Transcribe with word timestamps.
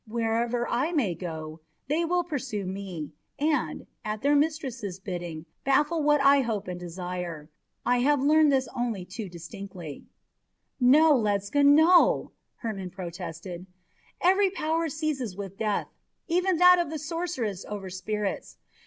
Wherever 0.07 0.67
I 0.67 0.91
may 0.93 1.13
go, 1.13 1.59
they 1.87 2.03
will 2.03 2.23
pursue 2.23 2.65
me 2.65 3.11
and, 3.37 3.85
at 4.03 4.23
their 4.23 4.35
mistress's 4.35 4.99
bidding, 4.99 5.45
baffle 5.63 6.01
what 6.01 6.19
I 6.21 6.41
hope 6.41 6.67
and 6.67 6.79
desire. 6.79 7.51
I 7.85 7.99
have 7.99 8.19
learned 8.19 8.51
this 8.51 8.67
only 8.75 9.05
too 9.05 9.29
distinctly!" 9.29 10.07
"No, 10.79 11.13
Ledscha, 11.13 11.63
no," 11.63 12.31
Hermon 12.65 12.89
protested. 12.89 13.67
"Every 14.19 14.49
power 14.49 14.89
ceases 14.89 15.37
with 15.37 15.59
death, 15.59 15.89
even 16.27 16.57
that 16.57 16.79
of 16.79 16.89
the 16.89 16.97
sorceress 16.97 17.63
over 17.69 17.91
spirits. 17.91 18.57